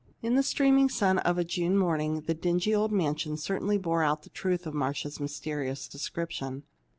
In 0.23 0.33
the 0.33 0.41
streaming 0.41 0.89
sun 0.89 1.19
of 1.19 1.37
a 1.37 1.43
June 1.43 1.77
morning 1.77 2.21
the 2.21 2.33
dingy 2.33 2.73
old 2.73 2.91
mansion 2.91 3.37
certainly 3.37 3.77
bore 3.77 4.01
out 4.01 4.23
the 4.23 4.31
truth 4.31 4.65
of 4.65 4.73
Marcia's 4.73 5.19
mysterious 5.19 5.87
description. 5.87 6.63